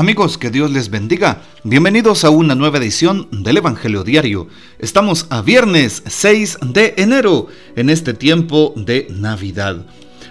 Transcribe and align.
Amigos, 0.00 0.38
que 0.38 0.48
Dios 0.48 0.70
les 0.70 0.88
bendiga. 0.88 1.42
Bienvenidos 1.62 2.24
a 2.24 2.30
una 2.30 2.54
nueva 2.54 2.78
edición 2.78 3.28
del 3.30 3.58
Evangelio 3.58 4.02
Diario. 4.02 4.48
Estamos 4.78 5.26
a 5.28 5.42
viernes 5.42 6.02
6 6.06 6.56
de 6.62 6.94
enero, 6.96 7.48
en 7.76 7.90
este 7.90 8.14
tiempo 8.14 8.72
de 8.76 9.08
Navidad. 9.10 9.84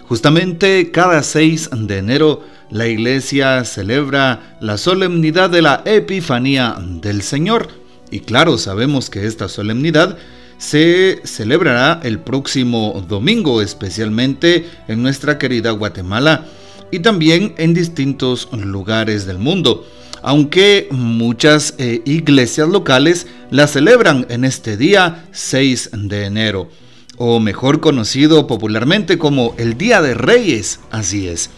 Justamente 0.08 0.90
cada 0.90 1.22
6 1.22 1.70
de 1.82 1.98
enero 2.00 2.42
la 2.72 2.88
iglesia 2.88 3.64
celebra 3.64 4.58
la 4.60 4.80
solemnidad 4.80 5.52
de 5.52 5.62
la 5.62 5.84
Epifanía 5.86 6.76
del 6.80 7.22
Señor. 7.22 7.68
Y 8.10 8.22
claro, 8.22 8.58
sabemos 8.58 9.12
que 9.12 9.28
esta 9.28 9.48
solemnidad 9.48 10.18
se 10.58 11.22
celebrará 11.26 12.00
el 12.02 12.18
próximo 12.18 13.06
domingo, 13.08 13.62
especialmente 13.62 14.68
en 14.88 15.04
nuestra 15.04 15.38
querida 15.38 15.70
Guatemala 15.70 16.48
y 16.92 17.00
también 17.00 17.54
en 17.58 17.74
distintos 17.74 18.50
lugares 18.52 19.26
del 19.26 19.38
mundo, 19.38 19.86
aunque 20.22 20.88
muchas 20.92 21.76
eh, 21.78 22.02
iglesias 22.06 22.68
locales 22.68 23.28
la 23.52 23.68
celebran 23.68 24.26
en 24.30 24.44
este 24.44 24.78
día 24.78 25.26
6 25.32 25.92
de 25.94 26.26
enero, 26.26 26.70
o 27.18 27.40
mejor 27.40 27.80
conocido 27.80 28.48
popularmente 28.48 29.18
como 29.18 29.54
el 29.58 29.78
Día 29.78 30.02
de 30.02 30.14
Reyes, 30.14 30.80
así 30.92 31.28
es. 31.28 31.50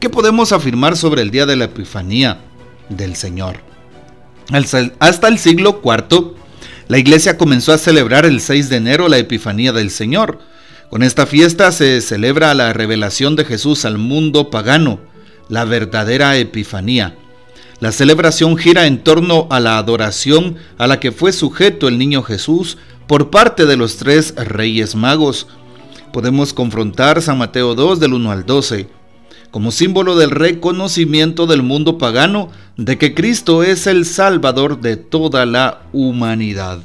¿Qué 0.00 0.10
podemos 0.10 0.52
afirmar 0.52 0.96
sobre 0.96 1.22
el 1.22 1.30
Día 1.30 1.46
de 1.46 1.56
la 1.56 1.64
Epifanía 1.64 2.40
del 2.88 3.16
Señor? 3.16 3.56
Hasta 4.50 5.28
el 5.28 5.38
siglo 5.38 5.82
IV, 5.84 6.34
la 6.88 6.98
iglesia 6.98 7.36
comenzó 7.36 7.72
a 7.72 7.78
celebrar 7.78 8.24
el 8.24 8.40
6 8.40 8.70
de 8.70 8.76
enero 8.76 9.08
la 9.08 9.18
Epifanía 9.18 9.72
del 9.72 9.90
Señor, 9.90 10.38
con 10.90 11.02
esta 11.02 11.26
fiesta 11.26 11.70
se 11.72 12.00
celebra 12.00 12.54
la 12.54 12.72
revelación 12.72 13.36
de 13.36 13.44
Jesús 13.44 13.84
al 13.84 13.98
mundo 13.98 14.50
pagano, 14.50 15.00
la 15.48 15.64
verdadera 15.64 16.36
Epifanía. 16.36 17.16
La 17.80 17.92
celebración 17.92 18.56
gira 18.56 18.86
en 18.86 19.04
torno 19.04 19.46
a 19.50 19.60
la 19.60 19.78
adoración 19.78 20.56
a 20.78 20.86
la 20.86 20.98
que 20.98 21.12
fue 21.12 21.32
sujeto 21.32 21.88
el 21.88 21.98
niño 21.98 22.22
Jesús 22.22 22.78
por 23.06 23.30
parte 23.30 23.66
de 23.66 23.76
los 23.76 23.96
tres 23.96 24.34
reyes 24.36 24.94
magos. 24.94 25.46
Podemos 26.12 26.52
confrontar 26.52 27.22
San 27.22 27.38
Mateo 27.38 27.74
2 27.74 28.00
del 28.00 28.14
1 28.14 28.30
al 28.32 28.46
12 28.46 28.98
como 29.50 29.70
símbolo 29.70 30.16
del 30.16 30.30
reconocimiento 30.30 31.46
del 31.46 31.62
mundo 31.62 31.98
pagano 31.98 32.50
de 32.76 32.98
que 32.98 33.14
Cristo 33.14 33.62
es 33.62 33.86
el 33.86 34.04
Salvador 34.04 34.80
de 34.80 34.96
toda 34.96 35.46
la 35.46 35.82
humanidad. 35.92 36.80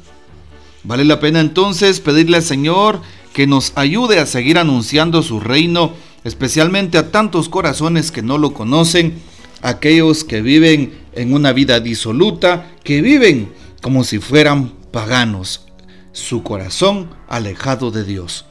Vale 0.82 1.04
la 1.04 1.20
pena 1.20 1.40
entonces 1.40 2.00
pedirle 2.00 2.38
al 2.38 2.42
Señor 2.42 3.00
que 3.34 3.46
nos 3.48 3.72
ayude 3.74 4.20
a 4.20 4.26
seguir 4.26 4.58
anunciando 4.58 5.22
su 5.22 5.40
reino, 5.40 5.92
especialmente 6.22 6.96
a 6.96 7.10
tantos 7.10 7.50
corazones 7.50 8.12
que 8.12 8.22
no 8.22 8.38
lo 8.38 8.54
conocen, 8.54 9.20
aquellos 9.60 10.22
que 10.22 10.40
viven 10.40 10.94
en 11.14 11.34
una 11.34 11.52
vida 11.52 11.80
disoluta, 11.80 12.70
que 12.84 13.02
viven 13.02 13.52
como 13.82 14.04
si 14.04 14.20
fueran 14.20 14.72
paganos, 14.92 15.66
su 16.12 16.44
corazón 16.44 17.10
alejado 17.28 17.90
de 17.90 18.04
Dios. 18.04 18.46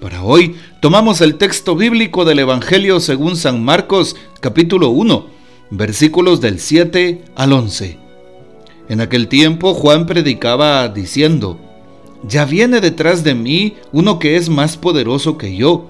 Para 0.00 0.24
hoy 0.24 0.56
tomamos 0.80 1.20
el 1.20 1.36
texto 1.36 1.76
bíblico 1.76 2.24
del 2.24 2.40
Evangelio 2.40 2.98
según 2.98 3.36
San 3.36 3.62
Marcos 3.62 4.16
capítulo 4.40 4.88
1, 4.88 5.26
versículos 5.70 6.40
del 6.40 6.58
7 6.58 7.26
al 7.36 7.52
11. 7.52 7.96
En 8.88 9.00
aquel 9.00 9.28
tiempo 9.28 9.72
Juan 9.72 10.06
predicaba 10.06 10.88
diciendo, 10.88 11.60
ya 12.22 12.44
viene 12.44 12.80
detrás 12.80 13.24
de 13.24 13.34
mí 13.34 13.76
uno 13.92 14.18
que 14.18 14.36
es 14.36 14.48
más 14.48 14.76
poderoso 14.76 15.38
que 15.38 15.56
yo, 15.56 15.88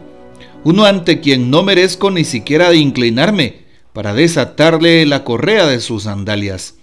uno 0.64 0.84
ante 0.84 1.20
quien 1.20 1.50
no 1.50 1.62
merezco 1.62 2.10
ni 2.10 2.24
siquiera 2.24 2.70
de 2.70 2.76
inclinarme 2.76 3.60
para 3.92 4.14
desatarle 4.14 5.04
la 5.06 5.24
correa 5.24 5.66
de 5.66 5.80
sus 5.80 6.04
sandalias. 6.04 6.74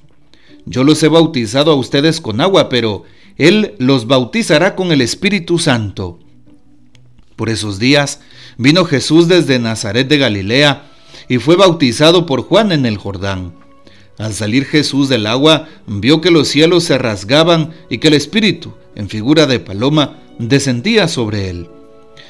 Yo 0.65 0.83
los 0.83 1.01
he 1.03 1.07
bautizado 1.07 1.71
a 1.71 1.75
ustedes 1.75 2.19
con 2.19 2.41
agua, 2.41 2.67
pero 2.69 3.03
Él 3.37 3.75
los 3.77 4.07
bautizará 4.07 4.75
con 4.75 4.91
el 4.91 5.01
Espíritu 5.01 5.59
Santo. 5.59 6.19
Por 7.35 7.49
esos 7.49 7.79
días 7.79 8.19
vino 8.57 8.83
Jesús 8.83 9.27
desde 9.27 9.59
Nazaret 9.59 10.07
de 10.07 10.17
Galilea 10.17 10.91
y 11.29 11.37
fue 11.37 11.55
bautizado 11.55 12.25
por 12.25 12.41
Juan 12.41 12.71
en 12.71 12.85
el 12.85 12.97
Jordán. 12.97 13.53
Al 14.17 14.33
salir 14.33 14.65
Jesús 14.65 15.09
del 15.09 15.27
agua, 15.27 15.67
vio 15.85 16.21
que 16.21 16.31
los 16.31 16.47
cielos 16.47 16.83
se 16.85 16.97
rasgaban 16.97 17.73
y 17.89 17.99
que 17.99 18.07
el 18.07 18.15
Espíritu, 18.15 18.73
en 18.95 19.09
figura 19.09 19.45
de 19.45 19.59
paloma, 19.59 20.17
descendía 20.39 21.07
sobre 21.07 21.49
él. 21.49 21.69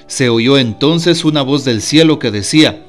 Se 0.05 0.29
oyó 0.29 0.57
entonces 0.57 1.23
una 1.23 1.41
voz 1.41 1.63
del 1.63 1.81
cielo 1.81 2.19
que 2.19 2.31
decía, 2.31 2.85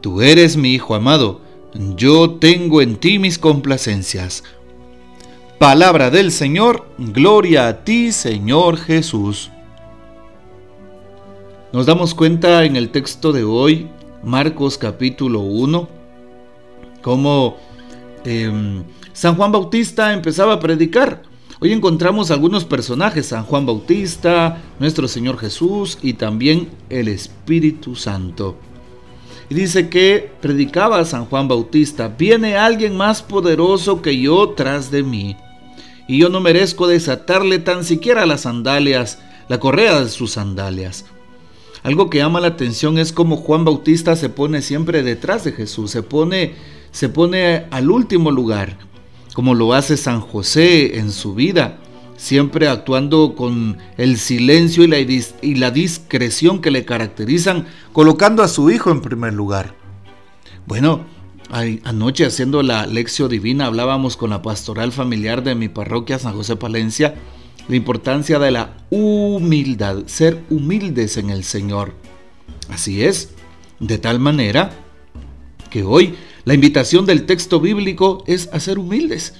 Tú 0.00 0.22
eres 0.22 0.56
mi 0.56 0.72
Hijo 0.72 0.94
amado, 0.94 1.40
yo 1.74 2.30
tengo 2.32 2.80
en 2.80 2.96
ti 2.96 3.18
mis 3.18 3.38
complacencias. 3.38 4.44
Palabra 5.58 6.10
del 6.10 6.30
Señor, 6.30 6.86
gloria 6.98 7.68
a 7.68 7.84
ti 7.84 8.12
Señor 8.12 8.78
Jesús. 8.78 9.50
Nos 11.72 11.84
damos 11.84 12.14
cuenta 12.14 12.64
en 12.64 12.76
el 12.76 12.90
texto 12.90 13.32
de 13.32 13.44
hoy, 13.44 13.88
Marcos 14.22 14.78
capítulo 14.78 15.40
1, 15.40 15.88
cómo 17.02 17.56
em, 18.24 18.82
San 19.12 19.36
Juan 19.36 19.52
Bautista 19.52 20.12
empezaba 20.12 20.54
a 20.54 20.60
predicar 20.60 21.22
Hoy 21.60 21.72
encontramos 21.72 22.30
algunos 22.30 22.64
personajes, 22.64 23.26
San 23.26 23.42
Juan 23.42 23.66
Bautista, 23.66 24.62
nuestro 24.78 25.08
Señor 25.08 25.38
Jesús 25.38 25.98
y 26.02 26.12
también 26.12 26.68
el 26.88 27.08
Espíritu 27.08 27.96
Santo. 27.96 28.54
Y 29.50 29.56
dice 29.56 29.88
que 29.88 30.30
predicaba 30.40 31.04
San 31.04 31.24
Juan 31.24 31.48
Bautista, 31.48 32.14
viene 32.16 32.56
alguien 32.56 32.96
más 32.96 33.22
poderoso 33.22 34.02
que 34.02 34.16
yo 34.20 34.50
tras 34.50 34.92
de 34.92 35.02
mí, 35.02 35.36
y 36.06 36.18
yo 36.18 36.28
no 36.28 36.40
merezco 36.40 36.86
desatarle 36.86 37.58
tan 37.58 37.82
siquiera 37.82 38.24
las 38.24 38.42
sandalias, 38.42 39.18
la 39.48 39.58
correa 39.58 40.00
de 40.00 40.10
sus 40.10 40.30
sandalias. 40.30 41.06
Algo 41.82 42.08
que 42.08 42.18
llama 42.18 42.40
la 42.40 42.48
atención 42.48 42.98
es 42.98 43.12
como 43.12 43.36
Juan 43.36 43.64
Bautista 43.64 44.14
se 44.14 44.28
pone 44.28 44.62
siempre 44.62 45.02
detrás 45.02 45.42
de 45.42 45.50
Jesús, 45.50 45.90
se 45.90 46.04
pone, 46.04 46.54
se 46.90 47.08
pone 47.08 47.66
al 47.70 47.90
último 47.90 48.30
lugar 48.30 48.88
como 49.38 49.54
lo 49.54 49.72
hace 49.72 49.96
San 49.96 50.20
José 50.20 50.98
en 50.98 51.12
su 51.12 51.32
vida, 51.32 51.78
siempre 52.16 52.66
actuando 52.66 53.36
con 53.36 53.78
el 53.96 54.18
silencio 54.18 54.82
y 54.82 54.88
la, 54.88 54.98
y 54.98 55.54
la 55.54 55.70
discreción 55.70 56.60
que 56.60 56.72
le 56.72 56.84
caracterizan, 56.84 57.68
colocando 57.92 58.42
a 58.42 58.48
su 58.48 58.68
hijo 58.68 58.90
en 58.90 59.00
primer 59.00 59.34
lugar. 59.34 59.76
Bueno, 60.66 61.04
anoche 61.84 62.26
haciendo 62.26 62.64
la 62.64 62.88
lección 62.88 63.28
divina 63.28 63.66
hablábamos 63.66 64.16
con 64.16 64.30
la 64.30 64.42
pastoral 64.42 64.90
familiar 64.90 65.44
de 65.44 65.54
mi 65.54 65.68
parroquia 65.68 66.18
San 66.18 66.34
José 66.34 66.56
Palencia, 66.56 67.14
la 67.68 67.76
importancia 67.76 68.40
de 68.40 68.50
la 68.50 68.76
humildad, 68.90 69.98
ser 70.06 70.42
humildes 70.50 71.16
en 71.16 71.30
el 71.30 71.44
Señor. 71.44 71.94
Así 72.70 73.04
es, 73.04 73.34
de 73.78 73.98
tal 73.98 74.18
manera 74.18 74.72
que 75.70 75.84
hoy 75.84 76.16
la 76.44 76.54
invitación 76.54 77.06
del 77.06 77.26
texto 77.26 77.60
bíblico 77.60 78.22
es 78.26 78.48
a 78.52 78.60
ser 78.60 78.78
humildes, 78.78 79.34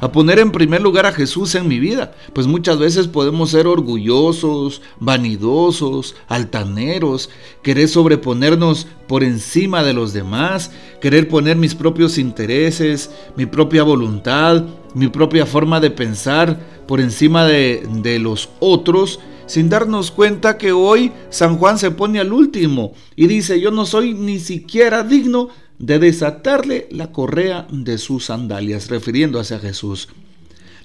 a 0.00 0.12
poner 0.12 0.38
en 0.38 0.50
primer 0.50 0.80
lugar 0.80 1.04
a 1.04 1.12
Jesús 1.12 1.54
en 1.54 1.68
mi 1.68 1.78
vida, 1.78 2.14
pues 2.32 2.46
muchas 2.46 2.78
veces 2.78 3.06
podemos 3.06 3.50
ser 3.50 3.66
orgullosos, 3.66 4.80
vanidosos, 4.98 6.16
altaneros, 6.26 7.28
querer 7.62 7.88
sobreponernos 7.88 8.86
por 9.06 9.22
encima 9.22 9.82
de 9.82 9.92
los 9.92 10.12
demás, 10.12 10.70
querer 11.00 11.28
poner 11.28 11.56
mis 11.56 11.74
propios 11.74 12.16
intereses, 12.16 13.10
mi 13.36 13.44
propia 13.44 13.82
voluntad, 13.82 14.64
mi 14.94 15.08
propia 15.08 15.44
forma 15.44 15.80
de 15.80 15.90
pensar 15.90 16.58
por 16.88 17.00
encima 17.00 17.44
de, 17.44 17.86
de 18.02 18.18
los 18.18 18.48
otros 18.58 19.20
sin 19.50 19.68
darnos 19.68 20.12
cuenta 20.12 20.58
que 20.58 20.70
hoy 20.70 21.10
San 21.28 21.58
Juan 21.58 21.76
se 21.76 21.90
pone 21.90 22.20
al 22.20 22.32
último 22.32 22.92
y 23.16 23.26
dice, 23.26 23.60
yo 23.60 23.72
no 23.72 23.84
soy 23.84 24.14
ni 24.14 24.38
siquiera 24.38 25.02
digno 25.02 25.48
de 25.80 25.98
desatarle 25.98 26.86
la 26.92 27.10
correa 27.10 27.66
de 27.68 27.98
sus 27.98 28.26
sandalias, 28.26 28.88
refiriéndose 28.88 29.56
a 29.56 29.58
Jesús. 29.58 30.06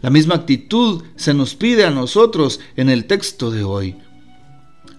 La 0.02 0.10
misma 0.10 0.34
actitud 0.34 1.04
se 1.16 1.36
nos 1.36 1.54
pide 1.54 1.86
a 1.86 1.92
nosotros 1.92 2.60
en 2.76 2.90
el 2.90 3.06
texto 3.06 3.52
de 3.52 3.64
hoy. 3.64 3.98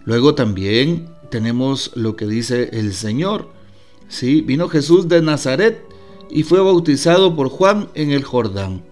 Luego 0.04 0.36
también 0.36 1.08
tenemos 1.32 1.90
lo 1.96 2.14
que 2.14 2.28
dice 2.28 2.70
el 2.72 2.94
Señor. 2.94 3.50
Sí, 4.06 4.42
vino 4.42 4.68
Jesús 4.68 5.08
de 5.08 5.22
Nazaret 5.22 5.82
y 6.30 6.44
fue 6.44 6.60
bautizado 6.60 7.34
por 7.34 7.48
Juan 7.48 7.88
en 7.94 8.12
el 8.12 8.22
Jordán. 8.22 8.84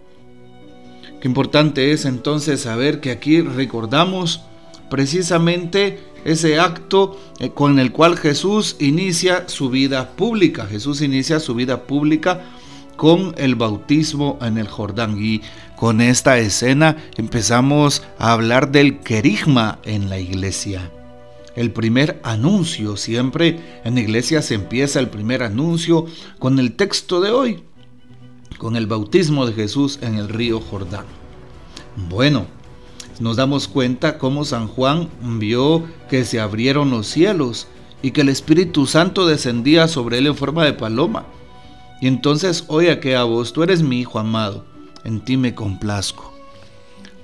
Qué 1.21 1.29
importante 1.29 1.93
es 1.93 2.07
entonces 2.07 2.63
saber 2.63 2.99
que 2.99 3.13
aquí 3.13 3.41
recordamos 3.41 4.41
precisamente 4.91 6.01
ese 6.25 6.59
acto 6.59 7.19
eh, 7.39 7.51
con 7.51 7.79
el 7.79 7.93
cual 7.93 8.17
Jesús 8.17 8.77
inicia 8.79 9.49
su 9.49 9.71
vida 9.71 10.11
pública. 10.17 10.67
Jesús 10.67 11.01
inicia 11.03 11.41
su 11.41 11.55
vida 11.55 11.83
pública 11.83 12.43
con 12.97 13.35
el 13.37 13.55
bautismo 13.55 14.39
en 14.41 14.59
el 14.59 14.69
Jordán. 14.69 15.17
Y 15.23 15.43
con 15.77 16.01
esta 16.01 16.39
escena 16.39 16.97
empezamos 17.17 18.03
a 18.19 18.33
hablar 18.33 18.73
del 18.73 19.01
querigma 19.01 19.79
en 19.85 20.09
la 20.09 20.19
iglesia. 20.19 20.91
El 21.57 21.71
primer 21.71 22.21
anuncio, 22.25 22.97
siempre 22.97 23.81
en 23.85 23.97
iglesia 23.97 24.43
se 24.43 24.55
empieza 24.55 24.99
el 24.99 25.09
primer 25.09 25.43
anuncio 25.43 26.07
con 26.39 26.59
el 26.59 26.75
texto 26.75 27.21
de 27.21 27.31
hoy. 27.31 27.65
con 28.59 28.77
el 28.77 28.87
bautismo 28.87 29.47
de 29.47 29.53
Jesús 29.53 29.99
en 30.01 30.15
el 30.15 30.29
río 30.29 30.61
Jordán. 30.61 31.05
Bueno, 32.09 32.47
nos 33.21 33.37
damos 33.37 33.69
cuenta 33.69 34.19
cómo 34.19 34.45
San 34.45 34.69
Juan 34.69 35.09
vio 35.39 35.85
que 36.09 36.25
se 36.25 36.41
abrieron 36.41 36.91
los 36.91 37.07
cielos 37.07 37.69
y 38.03 38.11
que 38.11 38.23
el 38.23 38.29
Espíritu 38.29 38.87
Santo 38.87 39.27
descendía 39.27 39.89
sobre 39.89 40.19
él 40.19 40.27
en 40.27 40.37
forma 40.37 40.65
de 40.65 40.73
paloma. 40.73 41.27
Y 42.01 42.07
entonces, 42.07 42.65
oye 42.69 43.01
que 43.01 43.17
a 43.17 43.25
vos, 43.25 43.53
tú 43.53 43.63
eres 43.63 43.83
mi 43.83 44.01
Hijo 44.01 44.19
amado, 44.19 44.65
en 45.05 45.21
ti 45.21 45.37
me 45.37 45.55
complazco. 45.55 46.35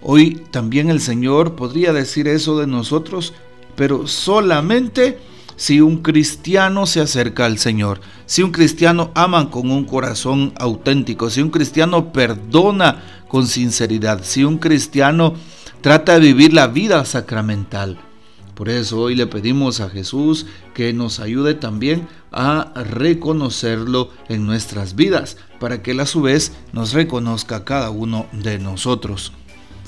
Hoy 0.02 0.42
también 0.50 0.88
el 0.88 1.00
Señor 1.00 1.54
podría 1.54 1.92
decir 1.92 2.28
eso 2.28 2.58
de 2.58 2.66
nosotros, 2.66 3.34
pero 3.76 4.06
solamente 4.06 5.18
si 5.56 5.82
un 5.82 5.98
cristiano 5.98 6.86
se 6.86 7.02
acerca 7.02 7.44
al 7.44 7.58
Señor, 7.58 8.00
si 8.24 8.42
un 8.42 8.50
cristiano 8.50 9.10
ama 9.14 9.50
con 9.50 9.70
un 9.70 9.84
corazón 9.84 10.54
auténtico, 10.56 11.28
si 11.28 11.42
un 11.42 11.50
cristiano 11.50 12.14
perdona 12.14 13.02
con 13.28 13.46
sinceridad, 13.46 14.20
si 14.22 14.44
un 14.44 14.56
cristiano 14.56 15.34
trata 15.80 16.14
de 16.14 16.20
vivir 16.20 16.52
la 16.52 16.66
vida 16.66 17.04
sacramental. 17.04 17.98
Por 18.54 18.68
eso 18.68 19.00
hoy 19.00 19.14
le 19.14 19.26
pedimos 19.26 19.80
a 19.80 19.88
Jesús 19.88 20.44
que 20.74 20.92
nos 20.92 21.18
ayude 21.18 21.54
también 21.54 22.06
a 22.30 22.72
reconocerlo 22.74 24.10
en 24.28 24.44
nuestras 24.44 24.94
vidas, 24.94 25.38
para 25.58 25.82
que 25.82 25.92
él 25.92 26.00
a 26.00 26.06
su 26.06 26.20
vez 26.20 26.52
nos 26.72 26.92
reconozca 26.92 27.64
cada 27.64 27.90
uno 27.90 28.26
de 28.32 28.58
nosotros. 28.58 29.32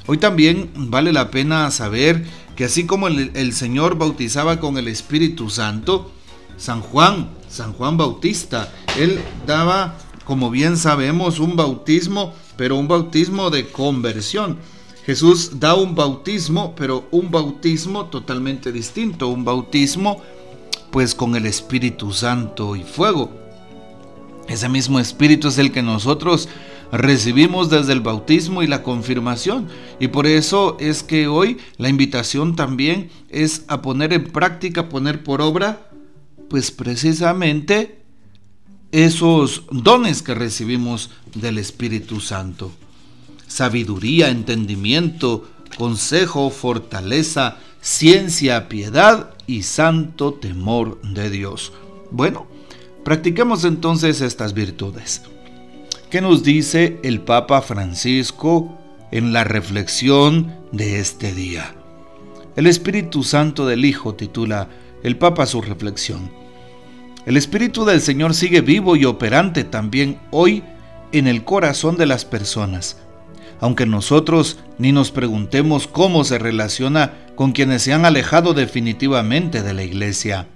Hoy 0.06 0.18
también 0.18 0.70
vale 0.74 1.12
la 1.12 1.30
pena 1.30 1.70
saber 1.70 2.24
que 2.56 2.64
así 2.64 2.86
como 2.86 3.08
el, 3.08 3.52
Señor 3.52 3.98
bautizaba 3.98 4.58
con 4.58 4.78
el 4.78 4.88
Espíritu 4.88 5.50
Santo, 5.50 6.10
San 6.56 6.80
Juan, 6.80 7.30
San 7.48 7.72
Juan 7.74 7.96
Bautista, 7.96 8.72
él 8.98 9.20
daba, 9.46 9.96
como 10.24 10.50
bien 10.50 10.76
sabemos, 10.76 11.38
un 11.38 11.56
bautismo, 11.56 12.34
pero 12.56 12.76
un 12.76 12.88
bautismo 12.88 13.50
de 13.50 13.68
conversión. 13.68 14.58
Jesús 15.04 15.58
da 15.58 15.74
un 15.74 15.94
bautismo, 15.94 16.74
pero 16.76 17.08
un 17.10 17.30
bautismo 17.30 18.06
totalmente 18.06 18.70
distinto, 18.70 19.28
un 19.28 19.44
bautismo 19.44 20.22
pues 20.90 21.14
con 21.14 21.34
el 21.34 21.46
Espíritu 21.46 22.12
Santo 22.12 22.76
y 22.76 22.82
fuego. 22.82 23.32
Ese 24.48 24.68
mismo 24.68 25.00
Espíritu 25.00 25.48
es 25.48 25.58
el 25.58 25.72
que 25.72 25.82
nosotros 25.82 26.48
recibimos 26.92 27.70
desde 27.70 27.94
el 27.94 28.00
bautismo 28.00 28.62
y 28.62 28.66
la 28.66 28.82
confirmación. 28.82 29.68
Y 29.98 30.08
por 30.08 30.26
eso 30.26 30.76
es 30.78 31.02
que 31.02 31.26
hoy 31.26 31.58
la 31.78 31.88
invitación 31.88 32.54
también 32.54 33.10
es 33.30 33.64
a 33.68 33.82
poner 33.82 34.12
en 34.12 34.24
práctica, 34.24 34.88
poner 34.88 35.24
por 35.24 35.40
obra, 35.40 35.90
pues 36.50 36.70
precisamente 36.70 38.02
esos 38.92 39.64
dones 39.70 40.20
que 40.20 40.34
recibimos 40.34 41.10
del 41.34 41.56
Espíritu 41.56 42.20
Santo. 42.20 42.70
Sabiduría, 43.52 44.30
entendimiento, 44.30 45.46
consejo, 45.76 46.48
fortaleza, 46.48 47.58
ciencia, 47.82 48.66
piedad 48.66 49.34
y 49.46 49.64
santo 49.64 50.32
temor 50.32 50.98
de 51.02 51.28
Dios. 51.28 51.74
Bueno, 52.10 52.46
practiquemos 53.04 53.66
entonces 53.66 54.22
estas 54.22 54.54
virtudes. 54.54 55.20
¿Qué 56.08 56.22
nos 56.22 56.42
dice 56.42 56.98
el 57.02 57.20
Papa 57.20 57.60
Francisco 57.60 58.78
en 59.10 59.34
la 59.34 59.44
reflexión 59.44 60.54
de 60.72 60.98
este 60.98 61.34
día? 61.34 61.74
El 62.56 62.66
Espíritu 62.66 63.22
Santo 63.22 63.66
del 63.66 63.84
Hijo 63.84 64.14
titula 64.14 64.70
el 65.02 65.18
Papa 65.18 65.44
su 65.44 65.60
reflexión. 65.60 66.30
El 67.26 67.36
Espíritu 67.36 67.84
del 67.84 68.00
Señor 68.00 68.32
sigue 68.32 68.62
vivo 68.62 68.96
y 68.96 69.04
operante 69.04 69.62
también 69.62 70.18
hoy 70.30 70.64
en 71.12 71.26
el 71.26 71.44
corazón 71.44 71.98
de 71.98 72.06
las 72.06 72.24
personas, 72.24 72.96
aunque 73.62 73.86
nosotros 73.86 74.58
ni 74.76 74.90
nos 74.90 75.12
preguntemos 75.12 75.86
cómo 75.86 76.24
se 76.24 76.36
relaciona 76.36 77.12
con 77.36 77.52
quienes 77.52 77.82
se 77.82 77.92
han 77.92 78.04
alejado 78.04 78.54
definitivamente 78.54 79.62
de 79.62 79.72
la 79.72 79.84
iglesia. 79.84 80.48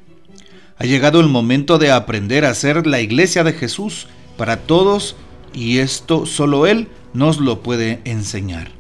Ha 0.77 0.85
llegado 0.87 1.21
el 1.21 1.29
momento 1.29 1.79
de 1.79 1.93
aprender 1.93 2.45
a 2.45 2.53
ser 2.53 2.85
la 2.85 3.01
iglesia 3.01 3.45
de 3.45 3.53
Jesús 3.53 4.09
para 4.37 4.57
todos 4.57 5.15
y 5.55 5.79
esto 5.79 6.27
solo 6.27 6.67
Él 6.67 6.89
nos 7.15 7.39
lo 7.39 7.63
puede 7.63 8.01
enseñar. 8.05 8.73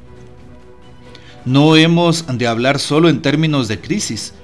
No 1.44 1.76
hemos 1.76 2.26
de 2.26 2.48
hablar 2.48 2.80
solo 2.80 3.08
en 3.08 3.22
términos 3.22 3.68
de 3.68 3.80
crisis. 3.80 4.34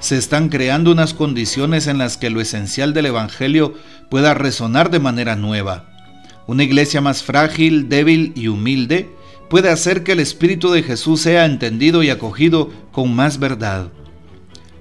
Se 0.00 0.18
están 0.18 0.50
creando 0.50 0.92
unas 0.92 1.14
condiciones 1.14 1.86
en 1.86 1.96
las 1.96 2.18
que 2.18 2.28
lo 2.28 2.42
esencial 2.42 2.92
del 2.92 3.06
Evangelio 3.06 3.72
pueda 4.10 4.34
resonar 4.34 4.90
de 4.90 5.00
manera 5.00 5.34
nueva. 5.34 5.88
Una 6.46 6.62
iglesia 6.62 7.00
más 7.00 7.22
frágil, 7.22 7.88
débil 7.88 8.34
y 8.36 8.48
humilde 8.48 9.18
puede 9.50 9.68
hacer 9.68 10.04
que 10.04 10.12
el 10.12 10.20
Espíritu 10.20 10.70
de 10.70 10.84
Jesús 10.84 11.20
sea 11.20 11.44
entendido 11.44 12.02
y 12.04 12.08
acogido 12.08 12.70
con 12.92 13.14
más 13.14 13.40
verdad. 13.40 13.92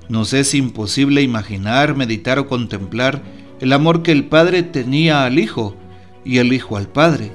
Nos 0.08 0.32
es 0.34 0.54
imposible 0.54 1.24
imaginar, 1.24 1.98
meditar 1.98 2.38
o 2.40 2.48
contemplar 2.48 3.22
el 3.60 3.74
amor 3.74 4.04
que 4.04 4.12
el 4.12 4.26
Padre 4.26 4.62
tenía 4.64 5.26
al 5.26 5.40
Hijo 5.40 5.76
y 6.24 6.38
el 6.38 6.54
Hijo 6.54 6.78
al 6.78 6.88
Padre. 6.88 7.32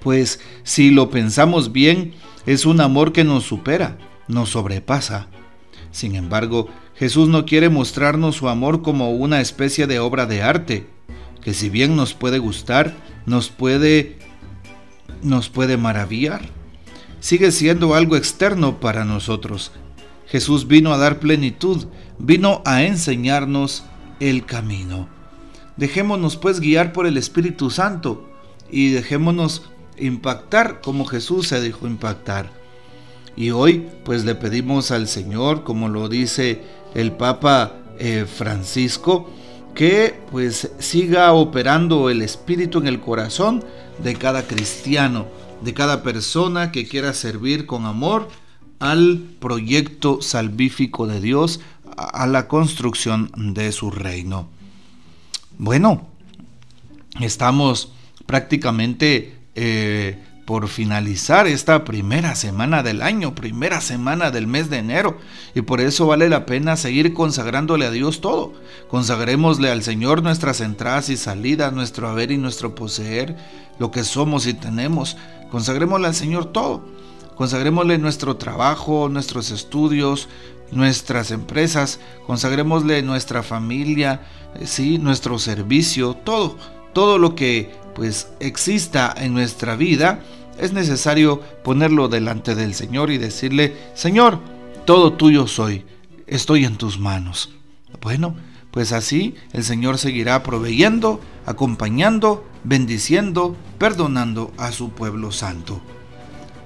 Pues 0.00 0.40
si 0.62 0.90
lo 0.90 1.10
pensamos 1.10 1.72
bien, 1.72 2.14
es 2.46 2.66
un 2.66 2.80
amor 2.80 3.12
que 3.12 3.24
nos 3.24 3.42
supera, 3.42 3.98
nos 4.28 4.50
sobrepasa. 4.50 5.26
Sin 5.90 6.14
embargo, 6.14 6.68
Jesús 6.94 7.28
no 7.28 7.46
quiere 7.46 7.68
mostrarnos 7.68 8.36
su 8.36 8.48
amor 8.48 8.82
como 8.82 9.10
una 9.10 9.40
especie 9.40 9.88
de 9.88 9.98
obra 9.98 10.26
de 10.26 10.42
arte, 10.42 10.86
que 11.42 11.52
si 11.52 11.68
bien 11.68 11.96
nos 11.96 12.14
puede 12.14 12.38
gustar, 12.38 12.94
nos 13.26 13.48
puede 13.48 14.18
nos 15.24 15.48
puede 15.48 15.76
maravillar. 15.76 16.42
Sigue 17.20 17.50
siendo 17.50 17.94
algo 17.94 18.16
externo 18.16 18.78
para 18.78 19.04
nosotros. 19.04 19.72
Jesús 20.26 20.68
vino 20.68 20.92
a 20.92 20.98
dar 20.98 21.18
plenitud, 21.18 21.86
vino 22.18 22.62
a 22.64 22.84
enseñarnos 22.84 23.84
el 24.20 24.46
camino. 24.46 25.08
Dejémonos 25.76 26.36
pues 26.36 26.60
guiar 26.60 26.92
por 26.92 27.06
el 27.06 27.16
Espíritu 27.16 27.70
Santo 27.70 28.30
y 28.70 28.90
dejémonos 28.90 29.62
impactar 29.98 30.80
como 30.80 31.04
Jesús 31.04 31.48
se 31.48 31.60
dejó 31.60 31.86
impactar. 31.86 32.50
Y 33.36 33.50
hoy 33.50 33.88
pues 34.04 34.24
le 34.24 34.34
pedimos 34.34 34.90
al 34.90 35.08
Señor, 35.08 35.64
como 35.64 35.88
lo 35.88 36.08
dice 36.08 36.62
el 36.94 37.12
Papa 37.12 37.72
eh, 37.98 38.26
Francisco, 38.26 39.28
que 39.74 40.14
pues 40.30 40.70
siga 40.78 41.32
operando 41.32 42.10
el 42.10 42.22
Espíritu 42.22 42.78
en 42.78 42.86
el 42.86 43.00
corazón 43.00 43.64
de 44.02 44.14
cada 44.14 44.46
cristiano, 44.46 45.26
de 45.62 45.74
cada 45.74 46.02
persona 46.02 46.72
que 46.72 46.86
quiera 46.86 47.12
servir 47.12 47.66
con 47.66 47.86
amor 47.86 48.28
al 48.78 49.22
proyecto 49.40 50.20
salvífico 50.22 51.06
de 51.06 51.20
Dios, 51.20 51.60
a 51.96 52.26
la 52.26 52.48
construcción 52.48 53.30
de 53.34 53.72
su 53.72 53.90
reino. 53.90 54.48
Bueno, 55.58 56.08
estamos 57.20 57.92
prácticamente 58.26 59.36
eh, 59.54 60.18
por 60.44 60.68
finalizar 60.68 61.46
esta 61.46 61.84
primera 61.84 62.34
semana 62.34 62.82
del 62.82 63.02
año, 63.02 63.34
primera 63.34 63.80
semana 63.80 64.30
del 64.30 64.46
mes 64.46 64.68
de 64.70 64.78
enero. 64.78 65.18
Y 65.54 65.62
por 65.62 65.80
eso 65.80 66.06
vale 66.06 66.28
la 66.28 66.44
pena 66.44 66.76
seguir 66.76 67.14
consagrándole 67.14 67.86
a 67.86 67.90
Dios 67.90 68.20
todo. 68.20 68.52
Consagrémosle 68.88 69.70
al 69.70 69.82
Señor 69.82 70.22
nuestras 70.22 70.60
entradas 70.60 71.08
y 71.08 71.16
salidas, 71.16 71.72
nuestro 71.72 72.08
haber 72.08 72.30
y 72.30 72.36
nuestro 72.36 72.74
poseer, 72.74 73.36
lo 73.78 73.90
que 73.90 74.04
somos 74.04 74.46
y 74.46 74.54
tenemos. 74.54 75.16
Consagrémosle 75.50 76.08
al 76.08 76.14
Señor 76.14 76.46
todo. 76.46 76.84
Consagrémosle 77.36 77.98
nuestro 77.98 78.36
trabajo, 78.36 79.08
nuestros 79.08 79.50
estudios, 79.50 80.28
nuestras 80.70 81.30
empresas, 81.30 82.00
consagrémosle 82.26 83.02
nuestra 83.02 83.42
familia, 83.42 84.22
eh, 84.54 84.66
sí, 84.66 84.98
nuestro 84.98 85.38
servicio, 85.38 86.14
todo, 86.14 86.56
todo 86.92 87.18
lo 87.18 87.34
que 87.34 87.72
pues 87.94 88.28
exista 88.40 89.14
en 89.16 89.34
nuestra 89.34 89.76
vida, 89.76 90.20
es 90.58 90.72
necesario 90.72 91.40
ponerlo 91.62 92.08
delante 92.08 92.54
del 92.54 92.74
Señor 92.74 93.10
y 93.10 93.18
decirle, 93.18 93.76
Señor, 93.94 94.40
todo 94.84 95.14
tuyo 95.14 95.46
soy, 95.46 95.84
estoy 96.26 96.64
en 96.64 96.76
tus 96.76 96.98
manos. 96.98 97.50
Bueno, 98.00 98.36
pues 98.70 98.92
así 98.92 99.34
el 99.52 99.64
Señor 99.64 99.98
seguirá 99.98 100.42
proveyendo, 100.42 101.20
acompañando, 101.46 102.44
bendiciendo, 102.64 103.56
perdonando 103.78 104.52
a 104.58 104.72
su 104.72 104.90
pueblo 104.90 105.32
santo. 105.32 105.80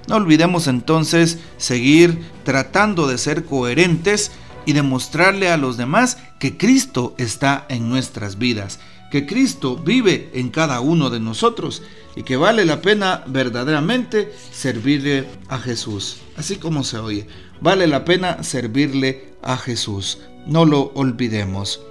No 0.07 0.15
olvidemos 0.15 0.67
entonces 0.67 1.39
seguir 1.57 2.23
tratando 2.43 3.07
de 3.07 3.19
ser 3.19 3.45
coherentes 3.45 4.31
y 4.65 4.73
demostrarle 4.73 5.49
a 5.49 5.57
los 5.57 5.77
demás 5.77 6.17
que 6.39 6.57
Cristo 6.57 7.13
está 7.17 7.65
en 7.69 7.89
nuestras 7.89 8.37
vidas, 8.37 8.79
que 9.11 9.25
Cristo 9.25 9.75
vive 9.75 10.29
en 10.33 10.49
cada 10.49 10.79
uno 10.81 11.09
de 11.09 11.19
nosotros 11.19 11.81
y 12.15 12.23
que 12.23 12.37
vale 12.37 12.65
la 12.65 12.81
pena 12.81 13.23
verdaderamente 13.27 14.33
servirle 14.51 15.27
a 15.47 15.59
Jesús. 15.59 16.17
Así 16.37 16.57
como 16.57 16.83
se 16.83 16.99
oye, 16.99 17.27
vale 17.61 17.87
la 17.87 18.05
pena 18.05 18.43
servirle 18.43 19.33
a 19.41 19.57
Jesús. 19.57 20.19
No 20.45 20.65
lo 20.65 20.91
olvidemos. 20.95 21.81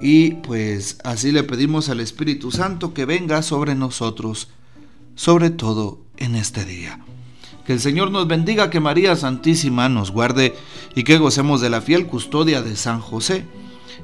Y 0.00 0.32
pues 0.36 0.98
así 1.04 1.32
le 1.32 1.44
pedimos 1.44 1.88
al 1.88 2.00
Espíritu 2.00 2.50
Santo 2.50 2.92
que 2.92 3.04
venga 3.04 3.42
sobre 3.42 3.74
nosotros 3.74 4.48
sobre 5.14 5.50
todo 5.50 6.00
en 6.16 6.34
este 6.34 6.64
día. 6.64 7.00
Que 7.66 7.74
el 7.74 7.80
Señor 7.80 8.10
nos 8.10 8.26
bendiga, 8.26 8.70
que 8.70 8.80
María 8.80 9.14
Santísima 9.14 9.88
nos 9.88 10.10
guarde 10.10 10.54
y 10.96 11.04
que 11.04 11.18
gocemos 11.18 11.60
de 11.60 11.70
la 11.70 11.80
fiel 11.80 12.06
custodia 12.06 12.62
de 12.62 12.76
San 12.76 13.00
José. 13.00 13.44